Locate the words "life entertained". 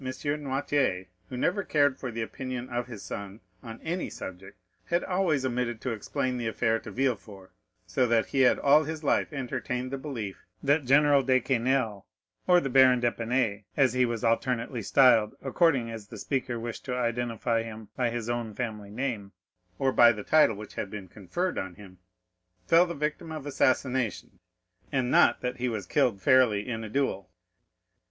9.03-9.91